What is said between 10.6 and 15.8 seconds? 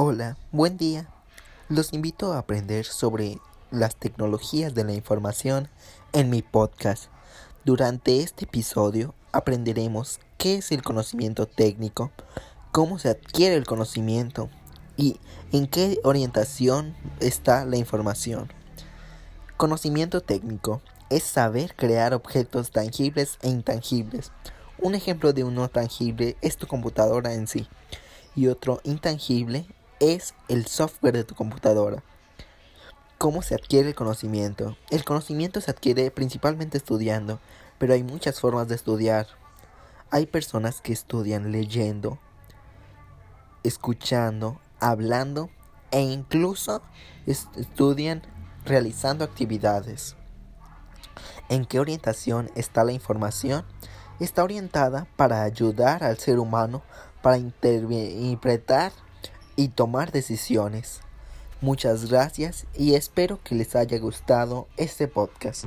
el conocimiento técnico, cómo se adquiere el conocimiento y en